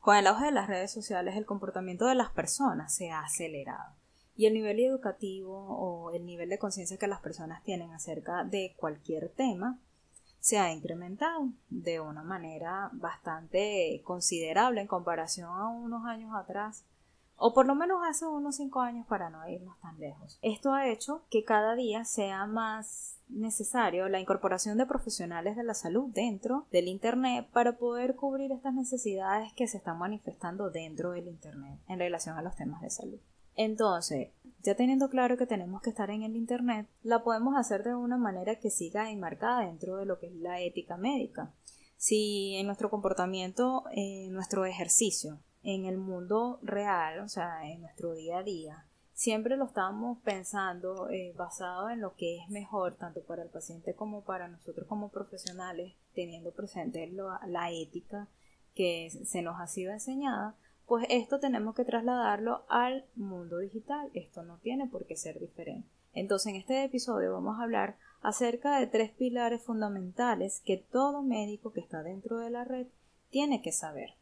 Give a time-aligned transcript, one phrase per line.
[0.00, 3.94] Con el auge de las redes sociales, el comportamiento de las personas se ha acelerado.
[4.36, 8.74] Y el nivel educativo o el nivel de conciencia que las personas tienen acerca de
[8.76, 9.78] cualquier tema
[10.40, 16.84] se ha incrementado de una manera bastante considerable en comparación a unos años atrás
[17.38, 20.38] o por lo menos hace unos cinco años para no irnos tan lejos.
[20.42, 25.74] Esto ha hecho que cada día sea más necesario la incorporación de profesionales de la
[25.74, 31.28] salud dentro del Internet para poder cubrir estas necesidades que se están manifestando dentro del
[31.28, 33.18] Internet en relación a los temas de salud.
[33.54, 34.30] Entonces,
[34.62, 38.16] ya teniendo claro que tenemos que estar en el Internet, la podemos hacer de una
[38.16, 41.52] manera que siga enmarcada dentro de lo que es la ética médica.
[41.96, 48.14] Si en nuestro comportamiento, en nuestro ejercicio, en el mundo real, o sea, en nuestro
[48.14, 53.22] día a día, siempre lo estamos pensando eh, basado en lo que es mejor tanto
[53.22, 58.28] para el paciente como para nosotros como profesionales, teniendo presente la ética
[58.74, 64.10] que se nos ha sido enseñada, pues esto tenemos que trasladarlo al mundo digital.
[64.14, 65.86] Esto no tiene por qué ser diferente.
[66.14, 71.74] Entonces, en este episodio vamos a hablar acerca de tres pilares fundamentales que todo médico
[71.74, 72.86] que está dentro de la red
[73.28, 74.14] tiene que saber.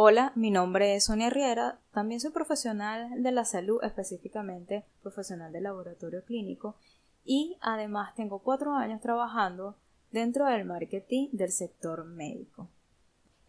[0.00, 5.60] Hola, mi nombre es Sonia Riera, también soy profesional de la salud, específicamente profesional de
[5.60, 6.76] laboratorio clínico
[7.24, 9.74] y además tengo cuatro años trabajando
[10.12, 12.68] dentro del marketing del sector médico.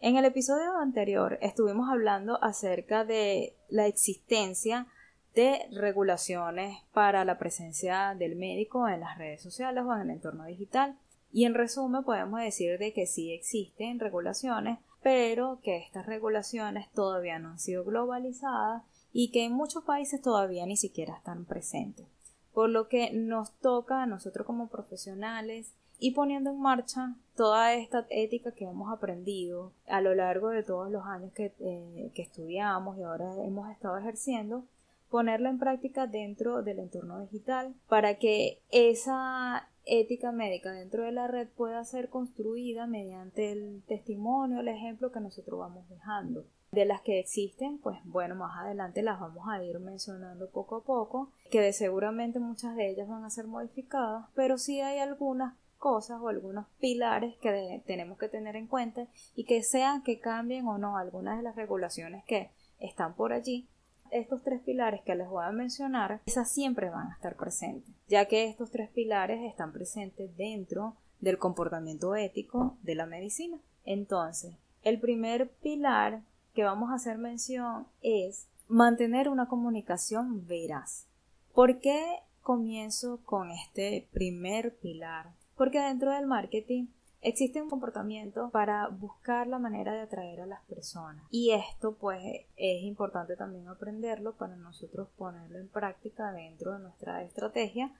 [0.00, 4.88] En el episodio anterior estuvimos hablando acerca de la existencia
[5.36, 10.46] de regulaciones para la presencia del médico en las redes sociales o en el entorno
[10.46, 10.98] digital.
[11.32, 17.38] Y en resumen podemos decir de que sí existen regulaciones, pero que estas regulaciones todavía
[17.38, 22.06] no han sido globalizadas y que en muchos países todavía ni siquiera están presentes.
[22.52, 28.06] Por lo que nos toca a nosotros como profesionales y poniendo en marcha toda esta
[28.10, 32.98] ética que hemos aprendido a lo largo de todos los años que, eh, que estudiamos
[32.98, 34.64] y ahora hemos estado ejerciendo,
[35.10, 41.26] ponerla en práctica dentro del entorno digital para que esa ética médica dentro de la
[41.26, 46.46] red pueda ser construida mediante el testimonio, el ejemplo que nosotros vamos dejando.
[46.70, 50.84] De las que existen, pues bueno, más adelante las vamos a ir mencionando poco a
[50.84, 55.54] poco, que de seguramente muchas de ellas van a ser modificadas, pero sí hay algunas
[55.78, 60.68] cosas o algunos pilares que tenemos que tener en cuenta y que sean que cambien
[60.68, 63.68] o no algunas de las regulaciones que están por allí,
[64.10, 68.26] estos tres pilares que les voy a mencionar, esas siempre van a estar presentes, ya
[68.26, 73.58] que estos tres pilares están presentes dentro del comportamiento ético de la medicina.
[73.84, 76.22] Entonces, el primer pilar
[76.54, 81.06] que vamos a hacer mención es mantener una comunicación veraz.
[81.54, 85.32] ¿Por qué comienzo con este primer pilar?
[85.56, 86.86] Porque dentro del marketing
[87.22, 91.24] existe un comportamiento para buscar la manera de atraer a las personas.
[91.30, 92.22] Y esto pues
[92.56, 97.92] es importante también aprenderlo para nosotros ponerlo en práctica dentro de nuestra estrategia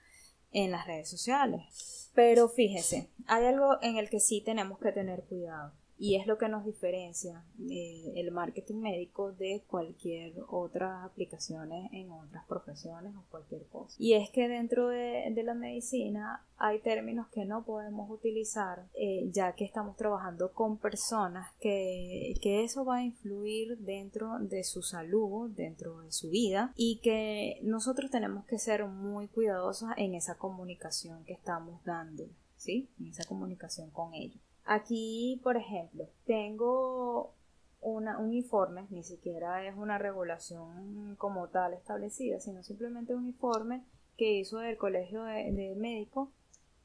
[0.52, 2.10] en las redes sociales.
[2.14, 6.38] Pero fíjese, hay algo en el que sí tenemos que tener cuidado y es lo
[6.38, 13.22] que nos diferencia eh, el marketing médico de cualquier otras aplicaciones en otras profesiones o
[13.30, 13.96] cualquier cosa.
[13.98, 19.52] Y es que dentro de, la medicina hay términos que no podemos utilizar eh, ya
[19.54, 25.50] que estamos trabajando con personas que, que eso va a influir dentro de su salud,
[25.50, 31.24] dentro de su vida y que nosotros tenemos que ser muy cuidadosos en esa comunicación
[31.24, 32.24] que estamos dando,
[32.56, 32.88] ¿sí?
[32.98, 34.40] En esa comunicación con ellos.
[34.72, 37.34] Aquí, por ejemplo, tengo
[37.80, 43.82] un informe, ni siquiera es una regulación como tal establecida, sino simplemente un informe
[44.16, 46.28] que hizo el Colegio de, Médicos,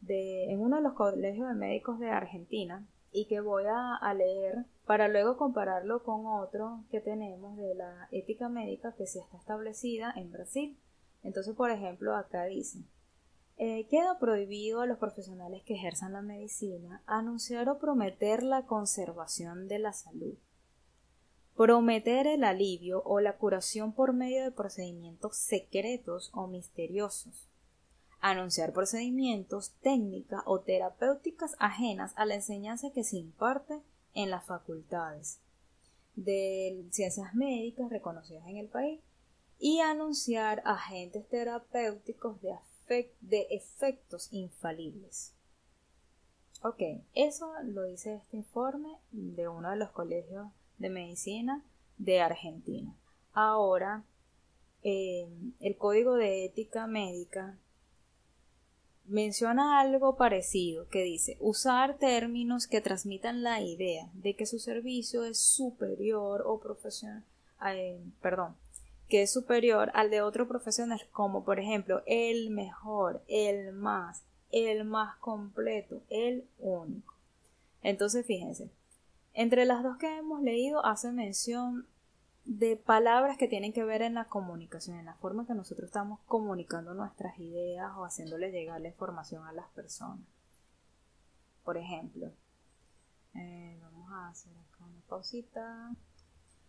[0.02, 4.66] de, en uno de los colegios de médicos de Argentina, y que voy a, leer
[4.88, 10.12] para luego compararlo con otro que tenemos de la ética médica que sí está establecida
[10.16, 10.76] en Brasil.
[11.22, 12.80] Entonces, por ejemplo, acá dice,
[13.58, 19.68] eh, queda prohibido a los profesionales que ejerzan la medicina anunciar o prometer la conservación
[19.68, 20.36] de la salud,
[21.56, 27.48] prometer el alivio o la curación por medio de procedimientos secretos o misteriosos,
[28.20, 33.80] anunciar procedimientos, técnicas o terapéuticas ajenas a la enseñanza que se imparte
[34.14, 35.40] en las facultades
[36.16, 39.00] de ciencias médicas reconocidas en el país
[39.60, 42.54] y anunciar agentes terapéuticos de
[42.88, 45.34] de efectos infalibles.
[46.62, 46.82] Ok,
[47.14, 50.48] eso lo dice este informe de uno de los colegios
[50.78, 51.64] de medicina
[51.98, 52.96] de Argentina.
[53.34, 54.04] Ahora,
[54.84, 55.28] eh,
[55.60, 57.58] el código de ética médica
[59.06, 65.24] menciona algo parecido que dice usar términos que transmitan la idea de que su servicio
[65.24, 67.24] es superior o profesional,
[67.68, 68.56] eh, perdón,
[69.10, 74.86] que es superior al de otro profesional, como por ejemplo el mejor, el más, el
[74.86, 77.14] más completo, el único.
[77.82, 78.72] Entonces, fíjense,
[79.34, 81.86] entre las dos que hemos leído hace mención
[82.46, 86.20] de palabras que tienen que ver en la comunicación, en la forma que nosotros estamos
[86.28, 90.26] comunicando nuestras ideas o haciéndole llegar la información a las personas.
[91.64, 92.32] Por ejemplo,
[93.34, 95.96] eh, vamos a hacer acá una pausita.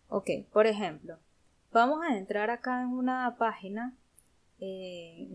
[0.08, 1.18] Ok, por ejemplo,
[1.72, 3.94] vamos a entrar acá en una página.
[4.60, 5.28] Eh,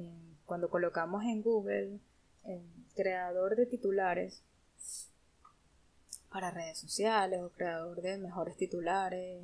[0.46, 2.00] cuando colocamos en Google
[2.44, 2.62] el
[2.96, 4.42] creador de titulares
[6.30, 9.44] para redes sociales o creador de mejores titulares,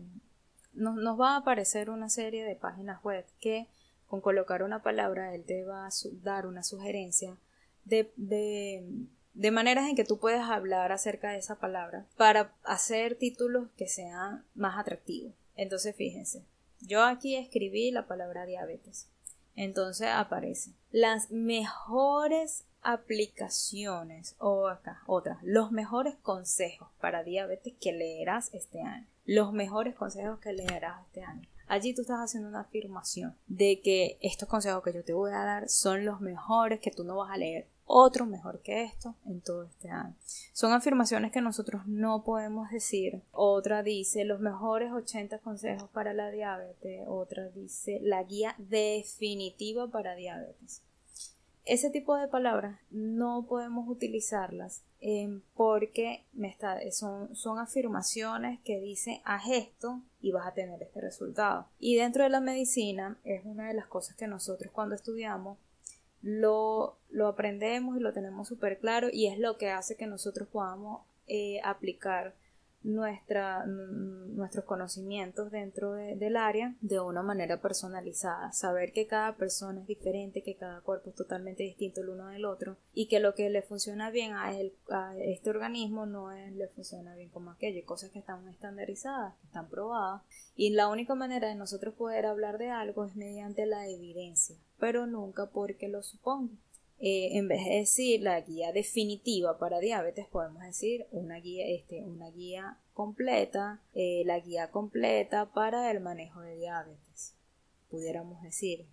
[0.73, 3.67] nos, va a aparecer una serie de páginas web que
[4.07, 5.89] con colocar una palabra él te va a
[6.23, 7.35] dar una sugerencia
[7.83, 13.69] de, de, maneras en que tú puedes hablar acerca de esa palabra para hacer títulos
[13.77, 15.33] que sean más atractivos.
[15.55, 16.43] Entonces fíjense,
[16.81, 19.09] yo aquí escribí la palabra diabetes.
[19.55, 28.53] Entonces aparece las mejores aplicaciones o acá otra, los mejores consejos para diabetes que leerás
[28.53, 31.47] este año los mejores consejos que leerás este año.
[31.67, 35.43] Allí tú estás haciendo una afirmación de que estos consejos que yo te voy a
[35.43, 39.41] dar son los mejores, que tú no vas a leer otro mejor que esto en
[39.41, 40.13] todo este año.
[40.53, 43.23] Son afirmaciones que nosotros no podemos decir.
[43.31, 47.03] Otra dice los mejores 80 consejos para la diabetes.
[47.07, 50.83] Otra dice la guía definitiva para diabetes
[51.67, 58.79] ese tipo de palabras no podemos utilizarlas em, porque me está, son, son afirmaciones que
[58.79, 61.67] dicen haz esto y vas a tener este resultado.
[61.79, 65.57] Y dentro de la medicina es una de las cosas que nosotros cuando estudiamos
[66.21, 70.47] lo, lo aprendemos y lo tenemos súper claro y es lo que hace que nosotros
[70.47, 72.35] podamos eh, aplicar
[72.87, 78.51] nuestra, nuestros conocimientos dentro del área de una manera personalizada.
[78.53, 82.45] Saber que cada persona es diferente, que cada cuerpo es totalmente distinto el uno del
[82.45, 84.53] otro y que lo que le funciona bien a,
[84.89, 87.85] a este organismo no es, le funciona bien como aquello.
[87.85, 90.21] Cosas que están estandarizadas, que están probadas.
[90.55, 95.05] Y la única manera de nosotros poder hablar de algo es mediante la evidencia, pero
[95.07, 96.53] nunca porque lo supongo.
[96.99, 102.03] Eh, en vez de decir la guía definitiva para diabetes, podemos decir una guía, este,
[102.03, 107.35] una guía completa, eh, la guía completa para el manejo de diabetes.
[107.89, 108.87] Pudiéramos decir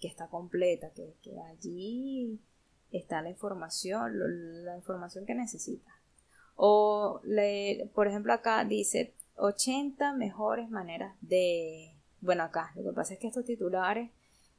[0.00, 1.14] que está completa, que,
[1.52, 2.40] allí
[2.90, 5.90] está la información, la información que necesita.
[6.56, 7.22] O,
[7.94, 11.96] por ejemplo, acá dice 80 mejores maneras de...
[12.20, 14.10] Bueno, acá lo que pasa es que estos titulares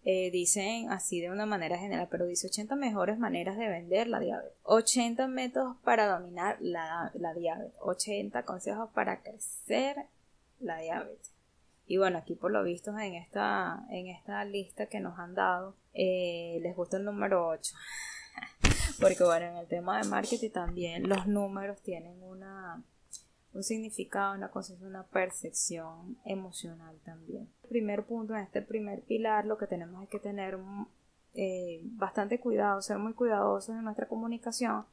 [0.03, 4.19] eh, dicen así de una manera general, pero dice 80 mejores maneras de vender la
[4.19, 9.97] diabetes, 80 métodos para dominar la, diabetes, 80 consejos para crecer
[10.59, 11.31] la diabetes.
[11.85, 15.75] Y bueno, aquí por lo visto en esta, en esta lista que nos han dado,
[15.93, 17.75] eh, les gusta el número 8.
[18.99, 22.81] Porque bueno, en el tema de marketing también los números tienen una,
[23.53, 27.49] un significado, una concepción, una percepción emocional también.
[27.63, 30.57] El primer punto, en este primer pilar, lo que tenemos es que tener
[31.33, 34.85] eh, bastante cuidado, ser muy cuidadosos en nuestra comunicación,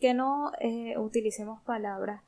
[0.00, 2.22] que no eh, utilicemos palabras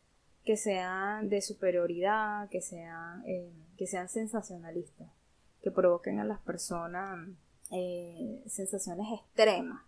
[0.45, 5.09] que sean de superioridad, que sean, eh, que sean sensacionalistas,
[5.62, 7.29] que provoquen a las personas
[8.47, 9.83] sensaciones extremas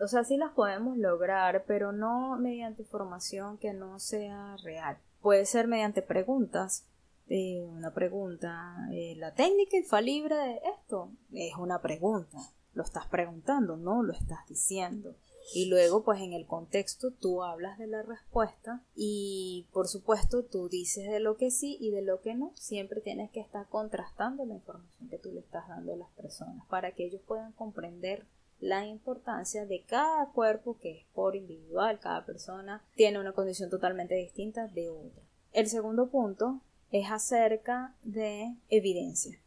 [0.00, 4.98] o sea, sí las podemos lograr, pero no mediante información que no sea real.
[5.20, 6.86] Puede ser mediante preguntas.
[7.28, 12.38] Eh, una pregunta, eh, la técnica infalible de esto es una pregunta.
[12.74, 15.16] Lo estás preguntando, no lo estás diciendo.
[15.54, 20.68] Y luego, pues en el contexto, tú hablas de la respuesta y, por supuesto, tú
[20.68, 22.52] dices de lo que sí y de lo que no.
[22.56, 26.66] Siempre tienes que estar contrastando la información que tú le estás dando a las personas
[26.68, 28.26] para que ellos puedan comprender
[28.60, 34.14] la importancia de cada cuerpo que es por individual, cada persona tiene una condición totalmente
[34.14, 35.22] distinta de otra.
[35.52, 36.60] El segundo punto
[36.90, 39.38] es acerca de evidencia.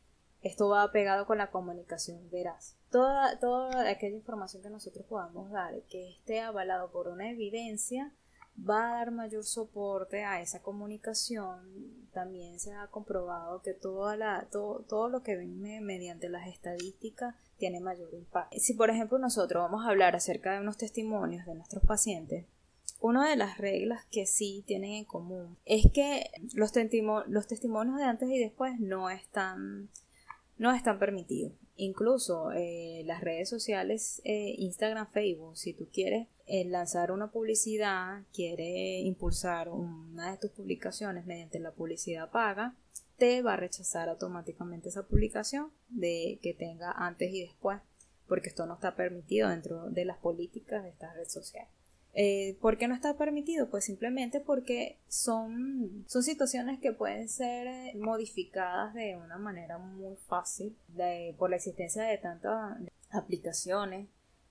[0.42, 2.76] Esto va pegado con la comunicación veraz.
[2.92, 8.14] Toda, toda aquella información que nosotros podamos dar que esté avalado por una evidencia
[8.58, 12.08] va a dar mayor soporte a esa comunicación.
[12.14, 17.36] También se ha comprobado que toda la, todo, todo lo que viene mediante las estadísticas
[17.60, 18.58] tiene mayor impacto.
[18.58, 22.46] Si por ejemplo nosotros vamos a hablar acerca de unos testimonios de nuestros pacientes,
[23.02, 26.74] una de las reglas que sí tienen en común es que los,
[27.28, 29.90] los testimonios de antes y después no están,
[30.58, 31.54] no están permitidos.
[31.78, 38.24] Incluso eh, las redes sociales, eh, Instagram, Facebook, si tú quieres eh, lanzar una publicidad,
[38.34, 42.76] quieres impulsar una de tus publicaciones mediante la publicidad paga,
[43.20, 47.80] te va a rechazar automáticamente esa publicación de que tenga antes y después,
[48.28, 51.68] porque esto no está permitido dentro de las políticas de esta red social.
[52.14, 53.70] Eh, ¿Por qué no está permitido?
[53.70, 60.16] Pues simplemente porque son, son situaciones que pueden ser eh, modificadas de una manera muy
[60.28, 60.76] fácil
[61.38, 62.78] por la existencia de tantas
[63.12, 64.08] aplicaciones.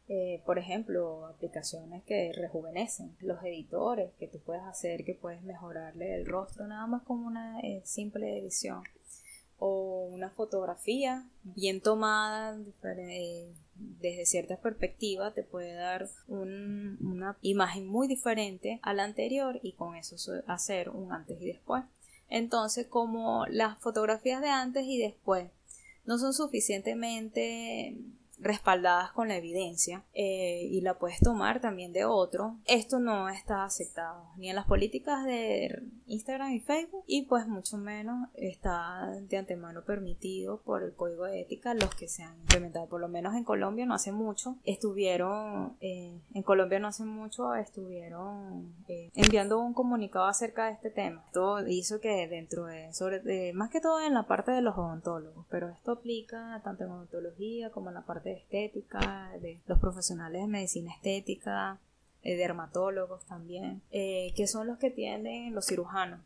[0.09, 6.15] Eh, por ejemplo, aplicaciones que rejuvenecen, los editores que tú puedes hacer, que puedes mejorarle
[6.15, 8.83] el rostro nada más con una simple edición
[9.59, 12.57] o una fotografía bien tomada
[14.01, 19.97] desde cierta perspectiva te puede dar una imagen muy diferente a la anterior y con
[19.97, 21.85] eso hacer un antes y después.
[22.29, 25.51] Entonces, como las fotografías de antes y después
[26.05, 27.97] no son suficientemente
[28.41, 33.65] respaldadas con la evidencia eh, y la puedes tomar también de otro, esto no está
[33.65, 39.37] aceptado ni en las políticas de Instagram y Facebook y pues mucho menos está de
[39.37, 41.75] antemano permitido por el código de ética.
[41.75, 46.19] Los que se han implementado por lo menos en Colombia no hace mucho estuvieron eh,
[46.35, 51.23] en Colombia no hace mucho estuvieron eh, enviando un comunicado acerca de este tema.
[51.27, 55.47] Esto hizo que dentro de sobre más que todo en la parte de los odontólogos
[55.51, 60.43] pero esto aplica tanto en odontología como en la parte de estética, de los profesionales
[60.43, 61.79] de medicina estética,
[62.23, 66.21] de dermatólogos también, eh, que son los que tienden los cirujanos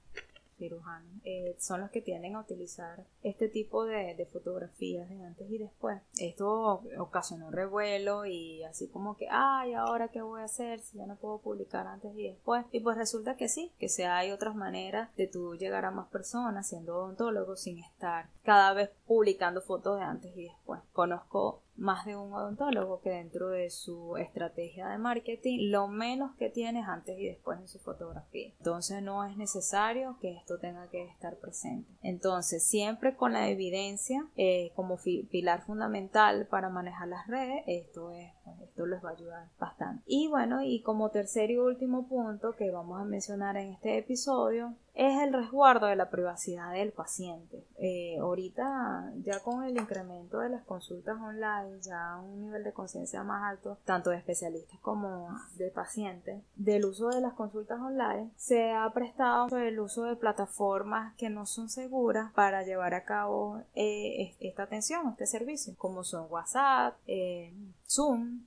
[0.62, 5.59] cirujanos eh, son los que tienden a utilizar este tipo de, fotografías de antes y
[5.59, 6.00] después.
[6.18, 11.06] Esto ocasionó revuelo y así como que, ay, ahora qué voy a hacer si ya
[11.06, 12.64] no puedo publicar antes y después.
[12.71, 16.09] Y pues resulta que sí, que se hay otras maneras de tú llegar a más
[16.09, 20.80] personas siendo odontólogo sin estar cada vez publicando fotos de antes y después.
[20.92, 26.49] Conozco más de un odontólogo que dentro de su estrategia de marketing lo menos que
[26.49, 28.53] tienes antes y después en su fotografía.
[28.59, 31.91] Entonces no es necesario que esto tenga que estar presente.
[32.03, 34.97] Entonces siempre con la evidencia eh, como
[35.31, 40.03] pilar fundamental para manejar las redes, esto es pues, esto les va a ayudar bastante.
[40.07, 44.77] Y bueno, y como tercer y último punto que vamos a mencionar en este episodio
[44.95, 47.65] es el resguardo de la privacidad del paciente.
[47.79, 53.23] Eh, ahorita ya con el incremento de las consultas online, ya un nivel de conciencia
[53.23, 58.73] más alto, tanto de especialistas como de pacientes, del uso de las consultas online, se
[58.73, 64.35] ha prestado el uso de plataformas que no son seguras para llevar a cabo eh,
[64.41, 67.55] esta atención, este servicio, como son WhatsApp, eh,
[67.89, 68.43] Zoom,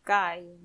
[0.00, 0.58] Skype,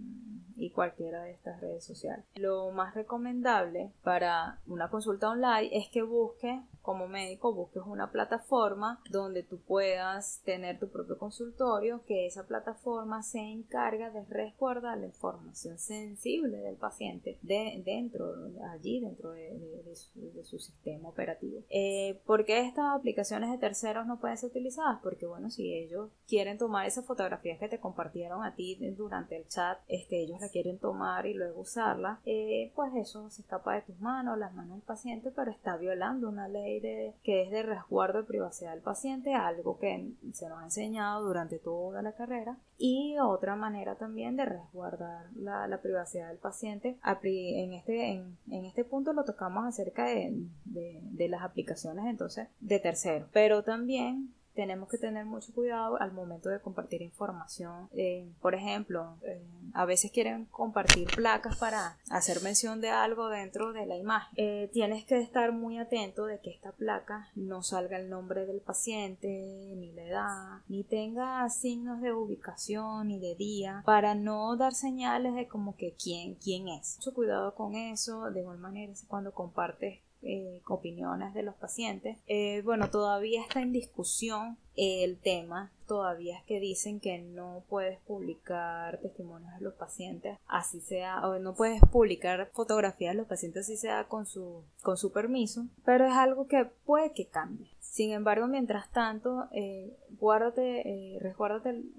[0.55, 2.25] y cualquiera de estas redes sociales.
[2.35, 9.01] Lo más recomendable para una consulta online es que busques como médico busques una plataforma
[9.09, 15.07] donde tú puedas tener tu propio consultorio, que esa plataforma se encarga de resguardar la
[15.07, 18.31] información sensible del paciente de, dentro,
[18.71, 19.95] allí dentro de,
[20.43, 21.63] su, sistema operativo.
[21.69, 24.99] Eh, ¿Por qué estas aplicaciones de terceros no pueden ser utilizadas?
[25.01, 29.47] Porque bueno, si ellos quieren tomar esas fotografías que te compartieron a ti durante el
[29.47, 33.81] chat, este, ellos la quieren tomar y luego usarla, eh, pues eso se escapa de
[33.81, 38.19] tus manos, las manos del paciente, pero está violando una ley que es de resguardo
[38.19, 43.17] de privacidad del paciente, algo que se nos ha enseñado durante toda la carrera, y
[43.19, 46.97] otra manera también de resguardar la, privacidad del paciente.
[47.23, 50.33] En este, en, este punto lo tocamos acerca de,
[50.65, 56.49] de las aplicaciones entonces de terceros, pero también tenemos que tener mucho cuidado al momento
[56.49, 57.89] de compartir información.
[57.93, 59.41] Eh, por ejemplo, eh,
[59.73, 64.33] a veces quieren compartir placas para hacer mención de algo dentro de la imagen.
[64.37, 68.61] Eh, tienes que estar muy atento de que esta placa no salga el nombre del
[68.61, 74.73] paciente, ni la edad, ni tenga signos de ubicación ni de día, para no dar
[74.73, 76.95] señales de como que quién, quién es.
[76.99, 82.17] Mucho cuidado con eso, de igual manera cuando compartes eh, opiniones de los pacientes.
[82.27, 85.71] Eh, bueno, todavía está en discusión el tema.
[85.87, 91.37] Todavía es que dicen que no puedes publicar testimonios de los pacientes, así sea, o
[91.37, 96.07] no puedes publicar fotografías de los pacientes, así sea con su, con su permiso, pero
[96.07, 97.69] es algo que puede que cambie.
[97.95, 101.33] Sin embargo, mientras tanto, eh, guárdate, eh,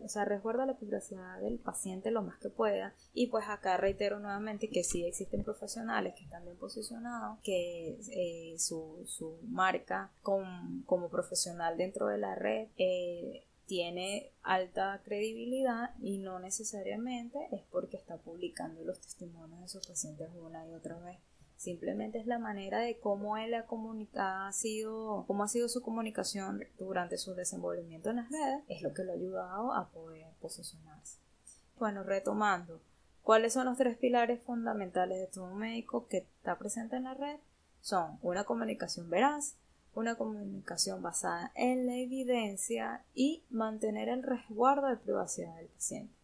[0.04, 2.94] o sea, resguarda la privacidad del paciente lo más que pueda.
[3.14, 8.58] Y pues acá reitero nuevamente que sí existen profesionales que están bien posicionados, que eh,
[8.58, 16.40] su, su, marca como profesional dentro de la red eh, tiene alta credibilidad y no
[16.40, 21.16] necesariamente es porque está publicando los testimonios de sus pacientes una y otra vez
[21.56, 27.16] Simplemente es la manera de cómo él ha, sido, cómo ha sido su comunicación durante
[27.16, 31.18] su desenvolvimiento en las redes, es lo que lo ha ayudado a poder posicionarse.
[31.78, 32.80] Bueno, retomando,
[33.22, 37.38] ¿cuáles son los tres pilares fundamentales de todo médico que está presente en la red?
[37.80, 39.56] Son una comunicación veraz,
[39.94, 46.14] una comunicación basada en la evidencia y mantener el resguardo de privacidad del paciente.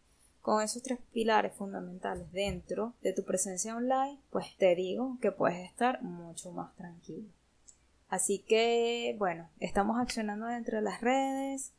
[0.43, 5.65] Con esos tres pilares fundamentales dentro de tu presencia online, pues te digo que puedes
[5.65, 7.29] estar mucho más tranquilo.
[8.09, 11.71] Así que, bueno, estamos accionando dentro de las redes.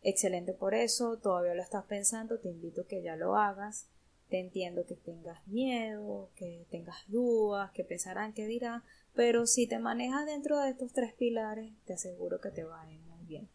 [0.00, 3.88] Excelente por eso, todavía lo estás pensando, te invito a que ya lo hagas.
[4.30, 8.84] Te entiendo que tengas miedo, que tengas dudas, que pensarán que dirán,
[9.14, 12.90] pero si te manejas dentro de estos tres pilares, te aseguro que te va a
[12.90, 13.50] ir muy bien.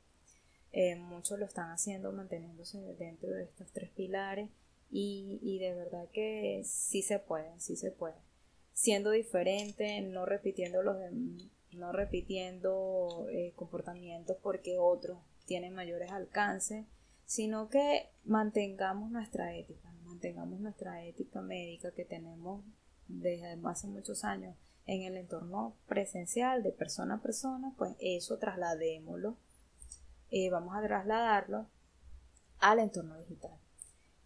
[0.74, 4.50] Eh, muchos lo están haciendo manteniéndose dentro de estos tres pilares
[4.90, 8.16] y, de verdad que sí se puede, sí se puede.
[8.74, 10.98] Siendo diferente, no repitiendo los
[11.74, 16.86] no repitiendo eh, comportamientos porque otros tienen mayores alcances,
[17.26, 22.64] sino que mantengamos nuestra ética, mantengamos nuestra ética médica que tenemos
[23.08, 29.38] desde hace muchos años en el entorno presencial de persona a persona, pues eso trasladémoslo,
[30.34, 31.68] eh, vamos a trasladarlo
[32.60, 33.52] al entorno digital.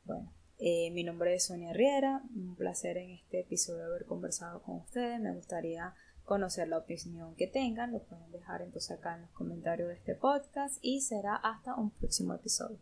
[0.06, 4.78] Bueno, eh, mi nombre es Sonia Riera, un placer en este episodio haber conversado con
[4.78, 9.32] ustedes, me gustaría conocer la opinión que tengan, lo pueden dejar entonces acá en los
[9.32, 12.78] comentarios de este podcast y será hasta un próximo episodio.